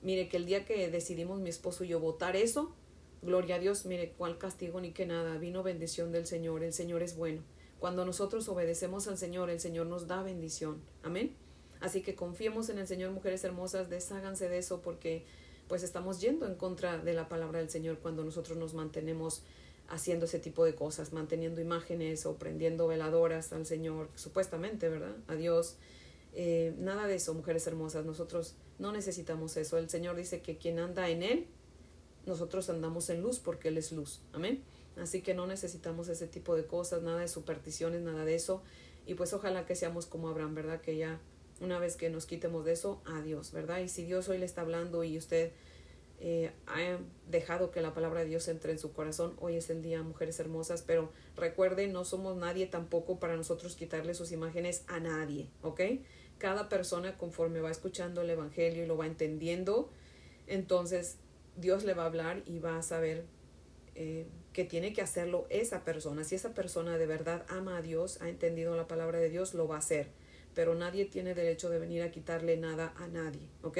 mire 0.02 0.28
que 0.28 0.36
el 0.36 0.46
día 0.46 0.64
que 0.64 0.90
decidimos 0.90 1.40
mi 1.40 1.50
esposo 1.50 1.84
y 1.84 1.88
yo 1.88 2.00
votar 2.00 2.36
eso, 2.36 2.74
gloria 3.22 3.56
a 3.56 3.58
Dios, 3.58 3.86
mire 3.86 4.12
cuál 4.18 4.38
castigo 4.38 4.80
ni 4.80 4.92
que 4.92 5.06
nada, 5.06 5.38
vino 5.38 5.62
bendición 5.62 6.12
del 6.12 6.26
Señor, 6.26 6.62
el 6.62 6.72
Señor 6.72 7.02
es 7.02 7.16
bueno. 7.16 7.42
Cuando 7.78 8.04
nosotros 8.04 8.48
obedecemos 8.48 9.08
al 9.08 9.18
Señor, 9.18 9.50
el 9.50 9.58
Señor 9.58 9.86
nos 9.86 10.06
da 10.06 10.22
bendición. 10.22 10.80
Amén. 11.02 11.34
Así 11.80 12.00
que 12.02 12.14
confiemos 12.14 12.68
en 12.68 12.78
el 12.78 12.86
Señor, 12.86 13.10
mujeres 13.10 13.42
hermosas, 13.42 13.90
desháganse 13.90 14.48
de 14.48 14.58
eso 14.58 14.82
porque 14.82 15.24
pues 15.66 15.82
estamos 15.82 16.20
yendo 16.20 16.46
en 16.46 16.54
contra 16.54 16.98
de 16.98 17.12
la 17.12 17.28
palabra 17.28 17.58
del 17.58 17.70
Señor 17.70 17.98
cuando 17.98 18.24
nosotros 18.24 18.56
nos 18.56 18.74
mantenemos 18.74 19.42
haciendo 19.88 20.26
ese 20.26 20.38
tipo 20.38 20.64
de 20.64 20.74
cosas, 20.74 21.12
manteniendo 21.12 21.60
imágenes 21.60 22.24
o 22.24 22.36
prendiendo 22.36 22.86
veladoras 22.86 23.52
al 23.52 23.66
Señor, 23.66 24.08
supuestamente, 24.14 24.88
¿verdad? 24.88 25.16
A 25.26 25.34
Dios. 25.34 25.76
Eh, 26.34 26.74
nada 26.78 27.06
de 27.06 27.16
eso, 27.16 27.34
mujeres 27.34 27.66
hermosas, 27.66 28.04
nosotros 28.04 28.54
no 28.78 28.92
necesitamos 28.92 29.56
eso. 29.56 29.78
El 29.78 29.90
Señor 29.90 30.16
dice 30.16 30.40
que 30.40 30.56
quien 30.56 30.78
anda 30.78 31.08
en 31.08 31.22
Él, 31.22 31.46
nosotros 32.26 32.70
andamos 32.70 33.10
en 33.10 33.20
luz 33.20 33.38
porque 33.38 33.68
Él 33.68 33.78
es 33.78 33.92
luz. 33.92 34.20
Amén. 34.32 34.62
Así 34.96 35.22
que 35.22 35.34
no 35.34 35.46
necesitamos 35.46 36.08
ese 36.08 36.26
tipo 36.26 36.54
de 36.54 36.66
cosas, 36.66 37.02
nada 37.02 37.20
de 37.20 37.28
supersticiones, 37.28 38.02
nada 38.02 38.24
de 38.24 38.34
eso. 38.34 38.62
Y 39.06 39.14
pues 39.14 39.32
ojalá 39.32 39.66
que 39.66 39.74
seamos 39.74 40.06
como 40.06 40.28
Abraham, 40.28 40.54
¿verdad? 40.54 40.80
Que 40.80 40.96
ya 40.96 41.20
una 41.60 41.78
vez 41.78 41.96
que 41.96 42.10
nos 42.10 42.26
quitemos 42.26 42.64
de 42.64 42.72
eso, 42.72 43.00
adiós, 43.04 43.52
¿verdad? 43.52 43.80
Y 43.80 43.88
si 43.88 44.04
Dios 44.04 44.28
hoy 44.28 44.38
le 44.38 44.44
está 44.44 44.62
hablando 44.62 45.04
y 45.04 45.16
usted 45.16 45.52
eh, 46.20 46.52
ha 46.66 46.98
dejado 47.28 47.70
que 47.70 47.80
la 47.80 47.94
palabra 47.94 48.20
de 48.20 48.26
Dios 48.26 48.46
entre 48.48 48.72
en 48.72 48.78
su 48.78 48.92
corazón, 48.92 49.34
hoy 49.40 49.56
es 49.56 49.70
el 49.70 49.82
día, 49.82 50.02
mujeres 50.02 50.38
hermosas, 50.38 50.82
pero 50.82 51.10
recuerden, 51.36 51.92
no 51.92 52.04
somos 52.04 52.36
nadie 52.36 52.66
tampoco 52.66 53.18
para 53.18 53.36
nosotros 53.36 53.74
quitarle 53.74 54.14
sus 54.14 54.30
imágenes 54.32 54.84
a 54.88 55.00
nadie, 55.00 55.48
¿ok? 55.62 55.80
Cada 56.38 56.68
persona 56.68 57.16
conforme 57.16 57.60
va 57.60 57.70
escuchando 57.70 58.22
el 58.22 58.30
Evangelio 58.30 58.84
y 58.84 58.86
lo 58.86 58.96
va 58.96 59.06
entendiendo, 59.06 59.90
entonces 60.46 61.16
Dios 61.56 61.84
le 61.84 61.94
va 61.94 62.02
a 62.02 62.06
hablar 62.06 62.42
y 62.46 62.58
va 62.58 62.78
a 62.78 62.82
saber 62.82 63.24
eh, 63.94 64.26
que 64.52 64.64
tiene 64.64 64.92
que 64.92 65.02
hacerlo 65.02 65.46
esa 65.50 65.84
persona. 65.84 66.24
Si 66.24 66.34
esa 66.34 66.54
persona 66.54 66.98
de 66.98 67.06
verdad 67.06 67.44
ama 67.48 67.76
a 67.76 67.82
Dios, 67.82 68.20
ha 68.20 68.28
entendido 68.28 68.76
la 68.76 68.88
palabra 68.88 69.18
de 69.18 69.28
Dios, 69.28 69.54
lo 69.54 69.68
va 69.68 69.76
a 69.76 69.78
hacer 69.78 70.08
pero 70.54 70.74
nadie 70.74 71.04
tiene 71.04 71.34
derecho 71.34 71.70
de 71.70 71.78
venir 71.78 72.02
a 72.02 72.10
quitarle 72.10 72.56
nada 72.56 72.92
a 72.96 73.06
nadie, 73.06 73.48
¿ok? 73.62 73.78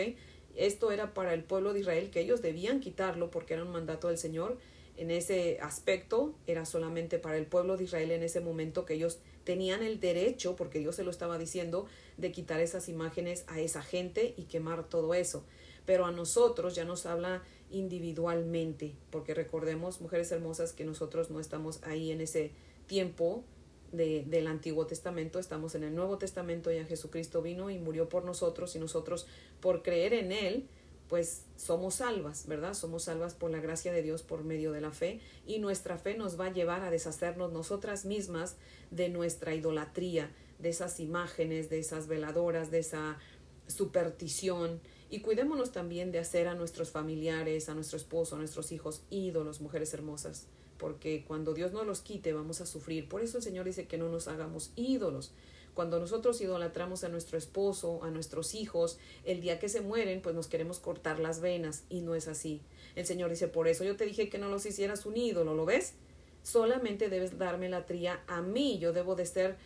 Esto 0.54 0.92
era 0.92 1.14
para 1.14 1.34
el 1.34 1.44
pueblo 1.44 1.72
de 1.72 1.80
Israel, 1.80 2.10
que 2.10 2.20
ellos 2.20 2.42
debían 2.42 2.80
quitarlo 2.80 3.30
porque 3.30 3.54
era 3.54 3.64
un 3.64 3.70
mandato 3.70 4.08
del 4.08 4.18
Señor. 4.18 4.58
En 4.96 5.10
ese 5.10 5.58
aspecto 5.60 6.34
era 6.46 6.66
solamente 6.66 7.18
para 7.18 7.38
el 7.38 7.46
pueblo 7.46 7.76
de 7.76 7.84
Israel 7.84 8.10
en 8.10 8.22
ese 8.22 8.40
momento 8.40 8.84
que 8.84 8.94
ellos 8.94 9.20
tenían 9.44 9.82
el 9.82 10.00
derecho, 10.00 10.56
porque 10.56 10.78
Dios 10.78 10.96
se 10.96 11.04
lo 11.04 11.10
estaba 11.10 11.38
diciendo, 11.38 11.86
de 12.16 12.32
quitar 12.32 12.60
esas 12.60 12.88
imágenes 12.88 13.44
a 13.48 13.60
esa 13.60 13.82
gente 13.82 14.34
y 14.36 14.44
quemar 14.44 14.88
todo 14.88 15.14
eso. 15.14 15.44
Pero 15.86 16.06
a 16.06 16.12
nosotros 16.12 16.74
ya 16.74 16.84
nos 16.84 17.06
habla 17.06 17.42
individualmente, 17.70 18.94
porque 19.10 19.34
recordemos, 19.34 20.00
mujeres 20.00 20.30
hermosas, 20.30 20.72
que 20.72 20.84
nosotros 20.84 21.30
no 21.30 21.40
estamos 21.40 21.80
ahí 21.82 22.12
en 22.12 22.20
ese 22.20 22.52
tiempo 22.86 23.44
de, 23.92 24.24
del 24.26 24.46
Antiguo 24.46 24.86
Testamento, 24.86 25.38
estamos 25.38 25.74
en 25.74 25.84
el 25.84 25.94
Nuevo 25.94 26.18
Testamento, 26.18 26.70
ya 26.70 26.84
Jesucristo 26.84 27.42
vino 27.42 27.70
y 27.70 27.78
murió 27.78 28.08
por 28.08 28.24
nosotros 28.24 28.74
y 28.76 28.78
nosotros 28.78 29.26
por 29.60 29.82
creer 29.82 30.14
en 30.14 30.32
Él, 30.32 30.66
pues 31.12 31.44
somos 31.56 31.96
salvas, 31.96 32.46
¿verdad? 32.46 32.72
Somos 32.72 33.02
salvas 33.02 33.34
por 33.34 33.50
la 33.50 33.60
gracia 33.60 33.92
de 33.92 34.02
Dios 34.02 34.22
por 34.22 34.44
medio 34.44 34.72
de 34.72 34.80
la 34.80 34.92
fe 34.92 35.20
y 35.46 35.58
nuestra 35.58 35.98
fe 35.98 36.16
nos 36.16 36.40
va 36.40 36.46
a 36.46 36.52
llevar 36.54 36.80
a 36.80 36.90
deshacernos 36.90 37.52
nosotras 37.52 38.06
mismas 38.06 38.56
de 38.90 39.10
nuestra 39.10 39.54
idolatría, 39.54 40.30
de 40.58 40.70
esas 40.70 41.00
imágenes, 41.00 41.68
de 41.68 41.80
esas 41.80 42.06
veladoras, 42.06 42.70
de 42.70 42.78
esa 42.78 43.18
superstición 43.66 44.80
y 45.10 45.20
cuidémonos 45.20 45.70
también 45.70 46.12
de 46.12 46.18
hacer 46.18 46.48
a 46.48 46.54
nuestros 46.54 46.90
familiares, 46.90 47.68
a 47.68 47.74
nuestro 47.74 47.98
esposo, 47.98 48.36
a 48.36 48.38
nuestros 48.38 48.72
hijos 48.72 49.02
ídolos, 49.10 49.60
mujeres 49.60 49.92
hermosas, 49.92 50.46
porque 50.78 51.26
cuando 51.28 51.52
Dios 51.52 51.74
no 51.74 51.84
los 51.84 52.00
quite 52.00 52.32
vamos 52.32 52.62
a 52.62 52.64
sufrir. 52.64 53.06
Por 53.10 53.20
eso 53.20 53.36
el 53.36 53.42
Señor 53.42 53.66
dice 53.66 53.86
que 53.86 53.98
no 53.98 54.08
nos 54.08 54.28
hagamos 54.28 54.72
ídolos, 54.76 55.34
cuando 55.74 55.98
nosotros 55.98 56.40
idolatramos 56.40 57.04
a 57.04 57.08
nuestro 57.08 57.38
esposo, 57.38 58.02
a 58.02 58.10
nuestros 58.10 58.54
hijos, 58.54 58.98
el 59.24 59.40
día 59.40 59.58
que 59.58 59.68
se 59.68 59.80
mueren, 59.80 60.20
pues 60.20 60.34
nos 60.34 60.46
queremos 60.46 60.78
cortar 60.78 61.18
las 61.18 61.40
venas 61.40 61.84
y 61.88 62.02
no 62.02 62.14
es 62.14 62.28
así. 62.28 62.60
El 62.94 63.06
Señor 63.06 63.30
dice, 63.30 63.48
por 63.48 63.68
eso 63.68 63.84
yo 63.84 63.96
te 63.96 64.04
dije 64.04 64.28
que 64.28 64.38
no 64.38 64.48
los 64.48 64.66
hicieras 64.66 65.06
un 65.06 65.16
ídolo, 65.16 65.54
¿lo 65.54 65.64
ves? 65.64 65.94
Solamente 66.42 67.08
debes 67.08 67.38
darme 67.38 67.68
la 67.68 67.86
tría 67.86 68.22
a 68.26 68.42
mí, 68.42 68.78
yo 68.78 68.92
debo 68.92 69.14
de 69.14 69.26
ser 69.26 69.56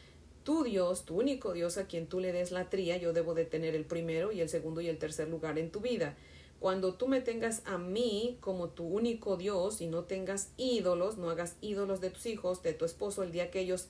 tu 0.44 0.62
Dios, 0.62 1.04
tu 1.04 1.16
único 1.16 1.52
Dios 1.52 1.76
a 1.76 1.86
quien 1.86 2.06
tú 2.06 2.20
le 2.20 2.32
des 2.32 2.52
la 2.52 2.70
tría, 2.70 2.96
yo 2.98 3.12
debo 3.12 3.34
de 3.34 3.44
tener 3.44 3.74
el 3.74 3.84
primero 3.84 4.30
y 4.30 4.40
el 4.40 4.48
segundo 4.48 4.80
y 4.80 4.88
el 4.88 4.98
tercer 4.98 5.28
lugar 5.28 5.58
en 5.58 5.72
tu 5.72 5.80
vida. 5.80 6.16
Cuando 6.60 6.94
tú 6.94 7.08
me 7.08 7.20
tengas 7.20 7.62
a 7.66 7.78
mí 7.78 8.38
como 8.40 8.68
tu 8.68 8.84
único 8.84 9.36
Dios 9.36 9.80
y 9.80 9.88
no 9.88 10.04
tengas 10.04 10.52
ídolos, 10.56 11.18
no 11.18 11.30
hagas 11.30 11.56
ídolos 11.60 12.00
de 12.00 12.10
tus 12.10 12.26
hijos, 12.26 12.62
de 12.62 12.72
tu 12.72 12.84
esposo, 12.84 13.22
el 13.22 13.32
día 13.32 13.50
que 13.50 13.60
ellos 13.60 13.88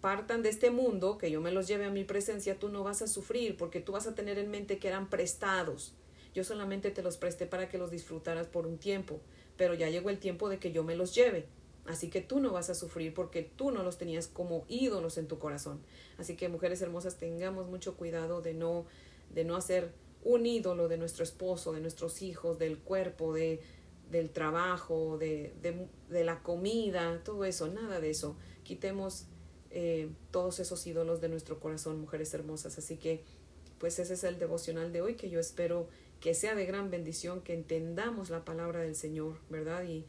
partan 0.00 0.42
de 0.42 0.48
este 0.48 0.70
mundo, 0.70 1.18
que 1.18 1.30
yo 1.30 1.40
me 1.40 1.50
los 1.50 1.66
lleve 1.66 1.86
a 1.86 1.90
mi 1.90 2.04
presencia, 2.04 2.58
tú 2.58 2.68
no 2.68 2.84
vas 2.84 3.02
a 3.02 3.08
sufrir 3.08 3.56
porque 3.56 3.80
tú 3.80 3.92
vas 3.92 4.06
a 4.06 4.14
tener 4.14 4.38
en 4.38 4.50
mente 4.50 4.78
que 4.78 4.88
eran 4.88 5.10
prestados. 5.10 5.94
Yo 6.34 6.44
solamente 6.44 6.90
te 6.90 7.02
los 7.02 7.16
presté 7.16 7.46
para 7.46 7.68
que 7.68 7.78
los 7.78 7.90
disfrutaras 7.90 8.46
por 8.46 8.66
un 8.66 8.78
tiempo, 8.78 9.20
pero 9.56 9.74
ya 9.74 9.88
llegó 9.88 10.10
el 10.10 10.18
tiempo 10.18 10.48
de 10.48 10.58
que 10.58 10.72
yo 10.72 10.84
me 10.84 10.94
los 10.94 11.14
lleve. 11.14 11.46
Así 11.86 12.10
que 12.10 12.20
tú 12.20 12.38
no 12.38 12.52
vas 12.52 12.68
a 12.70 12.74
sufrir 12.74 13.14
porque 13.14 13.42
tú 13.42 13.70
no 13.70 13.82
los 13.82 13.96
tenías 13.96 14.28
como 14.28 14.64
ídolos 14.68 15.16
en 15.16 15.26
tu 15.26 15.38
corazón. 15.38 15.80
Así 16.18 16.36
que 16.36 16.48
mujeres 16.48 16.82
hermosas, 16.82 17.16
tengamos 17.16 17.66
mucho 17.66 17.96
cuidado 17.96 18.42
de 18.42 18.54
no 18.54 18.84
de 19.34 19.44
no 19.44 19.56
hacer 19.56 19.92
un 20.22 20.46
ídolo 20.46 20.88
de 20.88 20.96
nuestro 20.96 21.24
esposo, 21.24 21.72
de 21.72 21.80
nuestros 21.80 22.22
hijos, 22.22 22.58
del 22.58 22.78
cuerpo, 22.78 23.32
de 23.32 23.60
del 24.10 24.30
trabajo, 24.30 25.18
de, 25.18 25.54
de, 25.60 25.86
de 26.08 26.24
la 26.24 26.42
comida, 26.42 27.20
todo 27.24 27.44
eso, 27.44 27.68
nada 27.68 28.00
de 28.00 28.10
eso. 28.10 28.36
Quitemos 28.62 29.26
eh, 29.70 30.08
todos 30.30 30.60
esos 30.60 30.86
ídolos 30.86 31.20
de 31.20 31.28
nuestro 31.28 31.60
corazón, 31.60 32.00
mujeres 32.00 32.32
hermosas. 32.32 32.78
Así 32.78 32.96
que, 32.96 33.22
pues 33.78 33.98
ese 33.98 34.14
es 34.14 34.24
el 34.24 34.38
devocional 34.38 34.92
de 34.92 35.02
hoy 35.02 35.14
que 35.14 35.30
yo 35.30 35.38
espero 35.38 35.88
que 36.20 36.34
sea 36.34 36.54
de 36.54 36.66
gran 36.66 36.90
bendición, 36.90 37.42
que 37.42 37.54
entendamos 37.54 38.30
la 38.30 38.44
palabra 38.44 38.80
del 38.80 38.96
Señor, 38.96 39.38
¿verdad? 39.50 39.84
Y, 39.84 40.04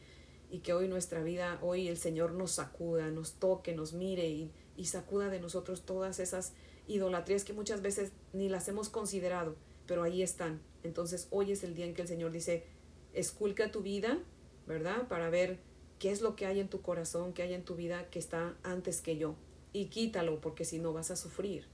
y 0.50 0.60
que 0.60 0.72
hoy 0.72 0.88
nuestra 0.88 1.22
vida, 1.22 1.58
hoy 1.62 1.88
el 1.88 1.96
Señor 1.96 2.32
nos 2.32 2.52
sacuda, 2.52 3.10
nos 3.10 3.34
toque, 3.34 3.74
nos 3.74 3.92
mire 3.92 4.28
y, 4.28 4.50
y 4.76 4.86
sacuda 4.86 5.28
de 5.28 5.40
nosotros 5.40 5.82
todas 5.82 6.18
esas 6.18 6.54
idolatrías 6.88 7.44
que 7.44 7.52
muchas 7.52 7.82
veces 7.82 8.12
ni 8.32 8.48
las 8.48 8.66
hemos 8.66 8.88
considerado, 8.88 9.54
pero 9.86 10.02
ahí 10.02 10.22
están. 10.22 10.60
Entonces 10.82 11.28
hoy 11.30 11.52
es 11.52 11.62
el 11.62 11.74
día 11.74 11.84
en 11.84 11.94
que 11.94 12.02
el 12.02 12.08
Señor 12.08 12.32
dice, 12.32 12.64
esculca 13.12 13.70
tu 13.70 13.82
vida, 13.82 14.18
¿verdad? 14.66 15.06
Para 15.06 15.30
ver 15.30 15.58
qué 16.00 16.10
es 16.10 16.22
lo 16.22 16.34
que 16.34 16.46
hay 16.46 16.58
en 16.58 16.68
tu 16.68 16.82
corazón, 16.82 17.34
qué 17.34 17.42
hay 17.42 17.54
en 17.54 17.64
tu 17.64 17.76
vida 17.76 18.10
que 18.10 18.18
está 18.18 18.56
antes 18.64 19.00
que 19.00 19.16
yo 19.16 19.36
y 19.72 19.86
quítalo 19.86 20.40
porque 20.40 20.64
si 20.64 20.78
no 20.78 20.92
vas 20.92 21.10
a 21.10 21.16
sufrir. 21.16 21.66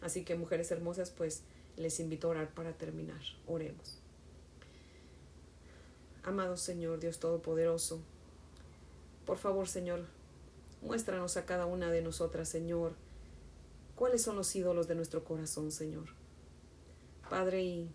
Así 0.00 0.24
que 0.24 0.34
mujeres 0.34 0.70
hermosas, 0.70 1.10
pues 1.10 1.42
les 1.76 2.00
invito 2.00 2.28
a 2.28 2.30
orar 2.30 2.54
para 2.54 2.72
terminar. 2.72 3.20
Oremos. 3.46 3.98
Amado 6.22 6.56
Señor, 6.56 7.00
Dios 7.00 7.18
Todopoderoso, 7.18 8.02
por 9.30 9.38
favor, 9.38 9.68
Señor, 9.68 10.06
muéstranos 10.82 11.36
a 11.36 11.46
cada 11.46 11.64
una 11.64 11.90
de 11.90 12.02
nosotras, 12.02 12.48
Señor, 12.48 12.94
cuáles 13.94 14.22
son 14.22 14.34
los 14.34 14.54
ídolos 14.56 14.88
de 14.88 14.96
nuestro 14.96 15.22
corazón, 15.22 15.70
Señor. 15.70 16.06
Padre, 17.28 17.62
y 17.62 17.90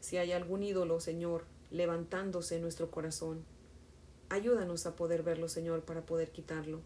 si 0.00 0.16
hay 0.16 0.30
algún 0.30 0.62
ídolo, 0.62 1.00
Señor, 1.00 1.44
levantándose 1.72 2.54
en 2.54 2.62
nuestro 2.62 2.90
corazón, 2.90 3.44
ayúdanos 4.28 4.86
a 4.86 4.94
poder 4.94 5.24
verlo, 5.24 5.48
Señor, 5.48 5.82
para 5.82 6.06
poder 6.06 6.30
quitarlo. 6.30 6.82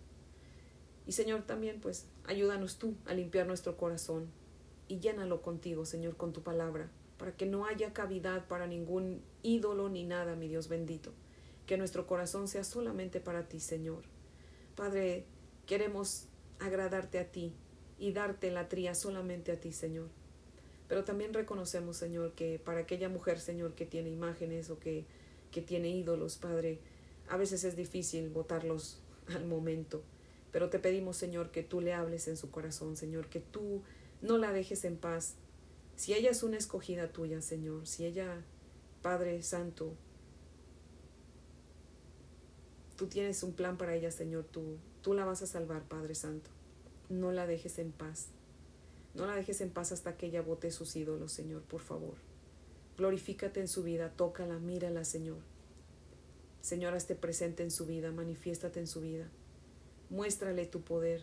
Y 1.06 1.12
Señor, 1.12 1.42
también 1.42 1.80
pues 1.80 2.06
ayúdanos 2.24 2.78
tú 2.78 2.94
a 3.06 3.14
limpiar 3.14 3.46
nuestro 3.46 3.76
corazón 3.76 4.28
y 4.88 5.00
llénalo 5.00 5.42
contigo, 5.42 5.84
Señor, 5.84 6.16
con 6.16 6.32
tu 6.32 6.42
palabra, 6.42 6.90
para 7.18 7.36
que 7.36 7.46
no 7.46 7.66
haya 7.66 7.92
cavidad 7.92 8.46
para 8.46 8.66
ningún 8.66 9.22
ídolo 9.42 9.88
ni 9.88 10.04
nada, 10.04 10.36
mi 10.36 10.48
Dios 10.48 10.68
bendito. 10.68 11.12
Que 11.66 11.76
nuestro 11.76 12.06
corazón 12.06 12.48
sea 12.48 12.64
solamente 12.64 13.20
para 13.20 13.48
ti, 13.48 13.60
Señor. 13.60 14.02
Padre, 14.76 15.24
queremos 15.66 16.26
agradarte 16.58 17.18
a 17.18 17.30
ti 17.30 17.54
y 17.98 18.12
darte 18.12 18.50
la 18.50 18.68
tría 18.68 18.94
solamente 18.94 19.52
a 19.52 19.60
ti, 19.60 19.72
Señor. 19.72 20.08
Pero 20.88 21.04
también 21.04 21.32
reconocemos, 21.32 21.96
Señor, 21.96 22.32
que 22.32 22.58
para 22.58 22.80
aquella 22.80 23.08
mujer, 23.08 23.40
Señor, 23.40 23.74
que 23.74 23.86
tiene 23.86 24.10
imágenes 24.10 24.70
o 24.70 24.78
que, 24.78 25.06
que 25.50 25.62
tiene 25.62 25.88
ídolos, 25.88 26.36
Padre, 26.36 26.80
a 27.28 27.36
veces 27.36 27.64
es 27.64 27.76
difícil 27.76 28.28
botarlos 28.28 28.98
al 29.34 29.46
momento. 29.46 30.02
Pero 30.52 30.68
te 30.68 30.78
pedimos, 30.78 31.16
Señor, 31.16 31.50
que 31.50 31.62
tú 31.62 31.80
le 31.80 31.94
hables 31.94 32.28
en 32.28 32.36
su 32.36 32.50
corazón, 32.50 32.96
Señor, 32.96 33.28
que 33.28 33.40
tú 33.40 33.82
no 34.20 34.38
la 34.38 34.52
dejes 34.52 34.84
en 34.84 34.96
paz. 34.96 35.34
Si 35.96 36.14
ella 36.14 36.30
es 36.30 36.42
una 36.42 36.58
escogida 36.58 37.10
tuya, 37.10 37.40
Señor, 37.40 37.86
si 37.86 38.04
ella, 38.04 38.44
Padre 39.00 39.42
Santo, 39.42 39.94
tú 42.96 43.06
tienes 43.06 43.42
un 43.42 43.54
plan 43.54 43.78
para 43.78 43.94
ella, 43.94 44.10
Señor, 44.10 44.44
tú, 44.44 44.76
tú 45.00 45.14
la 45.14 45.24
vas 45.24 45.42
a 45.42 45.46
salvar, 45.46 45.88
Padre 45.88 46.14
Santo. 46.14 46.50
No 47.08 47.32
la 47.32 47.46
dejes 47.46 47.78
en 47.78 47.90
paz. 47.90 48.28
No 49.14 49.26
la 49.26 49.34
dejes 49.34 49.60
en 49.60 49.70
paz 49.70 49.92
hasta 49.92 50.16
que 50.16 50.26
ella 50.26 50.42
bote 50.42 50.70
sus 50.70 50.94
ídolos, 50.96 51.32
Señor, 51.32 51.62
por 51.62 51.80
favor. 51.80 52.14
Glorifícate 52.98 53.60
en 53.60 53.68
su 53.68 53.82
vida, 53.82 54.10
tócala, 54.10 54.58
mírala, 54.58 55.04
Señor. 55.04 55.38
Señor, 56.60 56.94
esté 56.94 57.14
presente 57.14 57.62
en 57.62 57.70
su 57.70 57.86
vida, 57.86 58.12
manifiéstate 58.12 58.80
en 58.80 58.86
su 58.86 59.00
vida. 59.00 59.30
Muéstrale 60.12 60.66
tu 60.66 60.82
poder, 60.82 61.22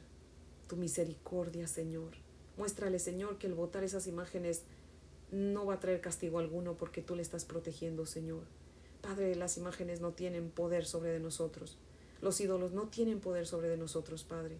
tu 0.67 0.75
misericordia, 0.75 1.67
Señor. 1.67 2.09
Muéstrale, 2.57 2.97
Señor, 2.97 3.37
que 3.37 3.45
el 3.45 3.53
botar 3.53 3.83
esas 3.83 4.07
imágenes 4.07 4.63
no 5.31 5.67
va 5.67 5.75
a 5.75 5.79
traer 5.79 6.01
castigo 6.01 6.39
alguno 6.39 6.75
porque 6.75 7.03
tú 7.03 7.15
le 7.15 7.21
estás 7.21 7.45
protegiendo, 7.45 8.07
Señor. 8.07 8.41
Padre, 9.03 9.35
las 9.35 9.57
imágenes 9.57 10.01
no 10.01 10.13
tienen 10.13 10.49
poder 10.49 10.87
sobre 10.87 11.11
de 11.11 11.19
nosotros. 11.19 11.77
Los 12.19 12.41
ídolos 12.41 12.71
no 12.71 12.87
tienen 12.87 13.19
poder 13.19 13.45
sobre 13.45 13.69
de 13.69 13.77
nosotros, 13.77 14.23
Padre. 14.23 14.57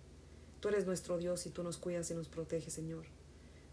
Tú 0.60 0.68
eres 0.68 0.86
nuestro 0.86 1.18
Dios 1.18 1.48
y 1.48 1.50
tú 1.50 1.64
nos 1.64 1.78
cuidas 1.78 2.12
y 2.12 2.14
nos 2.14 2.28
proteges, 2.28 2.72
Señor. 2.72 3.06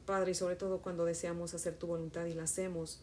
Padre, 0.06 0.30
y 0.30 0.34
sobre 0.34 0.56
todo 0.56 0.80
cuando 0.80 1.04
deseamos 1.04 1.52
hacer 1.52 1.76
tu 1.76 1.86
voluntad 1.86 2.24
y 2.24 2.32
la 2.32 2.44
hacemos, 2.44 3.02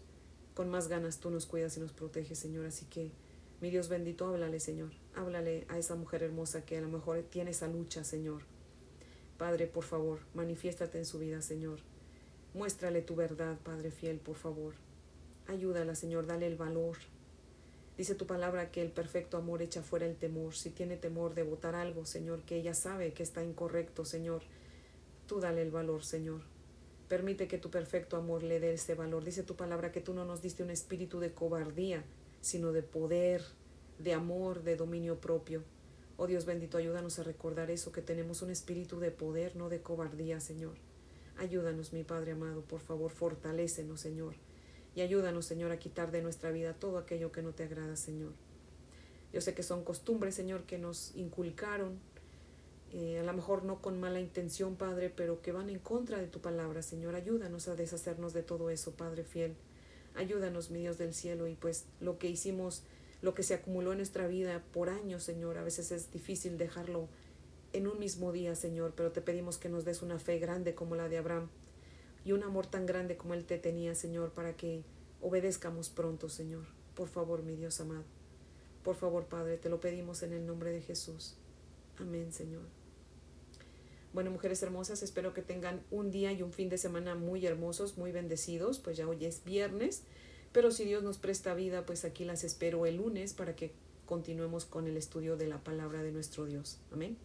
con 0.56 0.72
más 0.72 0.88
ganas 0.88 1.20
tú 1.20 1.30
nos 1.30 1.46
cuidas 1.46 1.78
y 1.78 1.82
nos 1.82 1.92
proteges, 1.92 2.40
Señor. 2.40 2.66
Así 2.66 2.86
que 2.86 3.12
mi 3.64 3.70
Dios 3.70 3.88
bendito, 3.88 4.28
háblale, 4.28 4.60
Señor. 4.60 4.92
Háblale 5.16 5.66
a 5.70 5.78
esa 5.78 5.96
mujer 5.96 6.22
hermosa 6.22 6.66
que 6.66 6.78
a 6.78 6.82
lo 6.82 6.90
mejor 6.90 7.24
tiene 7.24 7.52
esa 7.52 7.70
lucha, 7.70 8.04
Señor. 8.04 8.42
Padre, 9.38 9.68
por 9.68 9.86
favor, 9.86 10.20
manifiéstate 10.34 10.98
en 10.98 11.06
su 11.06 11.18
vida, 11.18 11.42
Señor. 11.42 11.80
Muéstrale 12.54 13.02
tu 13.02 13.16
verdad, 13.16 13.58
Padre 13.64 13.90
fiel, 13.90 14.20
por 14.20 14.36
favor. 14.36 14.74
Ayúdala, 15.48 15.96
Señor, 15.96 16.28
dale 16.28 16.46
el 16.46 16.58
valor. 16.58 16.98
Dice 17.98 18.16
tu 18.16 18.28
palabra 18.28 18.70
que 18.70 18.82
el 18.82 18.92
perfecto 18.92 19.38
amor 19.38 19.62
echa 19.62 19.82
fuera 19.82 20.08
el 20.08 20.18
temor. 20.18 20.54
Si 20.56 20.70
tiene 20.70 20.98
temor 20.98 21.34
de 21.34 21.44
votar 21.44 21.74
algo, 21.74 22.06
Señor, 22.06 22.42
que 22.42 22.58
ella 22.58 22.74
sabe 22.74 23.14
que 23.14 23.24
está 23.24 23.46
incorrecto, 23.46 24.04
Señor, 24.04 24.42
tú 25.26 25.40
dale 25.40 25.62
el 25.62 25.72
valor, 25.72 26.04
Señor. 26.04 26.42
Permite 27.08 27.48
que 27.48 27.60
tu 27.60 27.72
perfecto 27.72 28.18
amor 28.18 28.44
le 28.44 28.60
dé 28.60 28.74
ese 28.74 28.94
valor. 28.94 29.24
Dice 29.24 29.42
tu 29.42 29.56
palabra 29.56 29.94
que 29.94 30.02
tú 30.02 30.14
no 30.14 30.26
nos 30.26 30.42
diste 30.42 30.64
un 30.64 30.70
espíritu 30.70 31.22
de 31.22 31.32
cobardía, 31.32 32.04
sino 32.44 32.74
de 32.74 32.84
poder, 32.84 33.42
de 34.00 34.14
amor, 34.14 34.64
de 34.64 34.76
dominio 34.76 35.22
propio. 35.22 35.64
Oh 36.18 36.28
Dios 36.28 36.46
bendito, 36.46 36.78
ayúdanos 36.78 37.18
a 37.18 37.24
recordar 37.24 37.72
eso, 37.72 37.94
que 37.94 38.02
tenemos 38.02 38.42
un 38.42 38.52
espíritu 38.52 39.00
de 39.00 39.12
poder, 39.12 39.56
no 39.56 39.70
de 39.70 39.82
cobardía, 39.82 40.42
Señor. 40.42 40.76
Ayúdanos, 41.38 41.94
mi 41.94 42.04
Padre 42.04 42.34
amado, 42.34 42.62
por 42.62 42.82
favor, 42.82 43.12
fortalécenos, 43.12 44.02
Señor. 44.02 44.36
Y 44.94 45.02
ayúdanos, 45.02 45.46
Señor, 45.46 45.72
a 45.72 45.80
quitar 45.80 46.12
de 46.12 46.22
nuestra 46.22 46.52
vida 46.52 46.74
todo 46.74 46.98
aquello 46.98 47.32
que 47.32 47.42
no 47.42 47.54
te 47.54 47.64
agrada, 47.64 47.96
Señor. 47.96 48.34
Yo 49.32 49.40
sé 49.40 49.56
que 49.56 49.64
son 49.64 49.86
costumbres, 49.86 50.36
Señor, 50.36 50.66
que 50.66 50.78
nos 50.78 51.16
inculcaron 51.16 51.98
eh, 52.92 53.20
a 53.20 53.24
lo 53.24 53.34
mejor 53.34 53.64
no 53.64 53.82
con 53.82 54.00
mala 54.00 54.20
intención, 54.20 54.76
Padre, 54.76 55.10
pero 55.10 55.42
que 55.42 55.54
van 55.54 55.70
en 55.70 55.80
contra 55.80 56.20
de 56.20 56.28
tu 56.28 56.42
palabra, 56.42 56.84
Señor. 56.84 57.16
Ayúdanos 57.16 57.70
a 57.70 57.76
deshacernos 57.76 58.34
de 58.34 58.44
todo 58.44 58.70
eso, 58.70 58.92
Padre 58.92 59.24
fiel. 59.24 59.56
Ayúdanos, 60.16 60.70
mi 60.70 60.80
Dios 60.80 60.98
del 60.98 61.14
cielo, 61.14 61.48
y 61.48 61.56
pues 61.56 61.86
lo 62.00 62.20
que 62.20 62.30
hicimos, 62.30 62.84
lo 63.22 63.34
que 63.34 63.44
se 63.44 63.54
acumuló 63.54 63.92
en 63.92 63.98
nuestra 63.98 64.28
vida 64.28 64.64
por 64.72 64.90
años, 64.90 65.24
Señor, 65.24 65.58
a 65.58 65.64
veces 65.64 65.92
es 65.92 66.12
difícil 66.12 66.58
dejarlo 66.58 67.08
en 67.74 67.88
un 67.88 67.98
mismo 68.00 68.32
día, 68.32 68.56
Señor, 68.56 68.94
pero 68.96 69.12
te 69.12 69.22
pedimos 69.22 69.58
que 69.58 69.70
nos 69.70 69.86
des 69.86 70.02
una 70.02 70.20
fe 70.20 70.38
grande 70.38 70.76
como 70.76 70.96
la 70.96 71.10
de 71.10 71.18
Abraham 71.18 71.50
y 72.24 72.32
un 72.32 72.44
amor 72.44 72.68
tan 72.68 72.86
grande 72.86 73.18
como 73.18 73.34
Él 73.34 73.46
te 73.46 73.58
tenía, 73.58 73.96
Señor, 73.96 74.32
para 74.32 74.56
que 74.56 74.84
obedezcamos 75.22 75.90
pronto, 75.90 76.30
Señor. 76.30 76.66
Por 76.96 77.10
favor, 77.10 77.44
mi 77.44 77.56
Dios 77.56 77.80
amado. 77.80 78.04
Por 78.84 78.96
favor, 78.96 79.26
Padre, 79.26 79.58
te 79.58 79.70
lo 79.70 79.80
pedimos 79.80 80.24
en 80.24 80.34
el 80.34 80.46
nombre 80.46 80.72
de 80.72 80.82
Jesús. 80.82 81.36
Amén, 81.98 82.32
Señor. 82.32 82.83
Bueno, 84.14 84.30
mujeres 84.30 84.62
hermosas, 84.62 85.02
espero 85.02 85.34
que 85.34 85.42
tengan 85.42 85.82
un 85.90 86.12
día 86.12 86.32
y 86.32 86.44
un 86.44 86.54
fin 86.54 86.70
de 86.70 86.78
semana 86.78 87.16
muy 87.16 87.46
hermosos, 87.46 87.98
muy 87.98 88.12
bendecidos, 88.12 88.78
pues 88.78 88.96
ya 88.96 89.08
hoy 89.08 89.26
es 89.26 89.44
viernes, 89.44 90.04
pero 90.52 90.70
si 90.70 90.86
Dios 90.86 91.02
nos 91.02 91.18
presta 91.18 91.56
vida, 91.56 91.86
pues 91.86 92.06
aquí 92.06 92.24
las 92.24 92.44
espero 92.44 92.86
el 92.86 92.98
lunes 92.98 93.34
para 93.34 93.56
que 93.56 93.72
continuemos 94.06 94.66
con 94.66 94.88
el 94.88 94.98
estudio 94.98 95.36
de 95.36 95.48
la 95.48 95.64
palabra 95.64 96.04
de 96.04 96.12
nuestro 96.12 96.46
Dios. 96.46 96.78
Amén. 96.92 97.18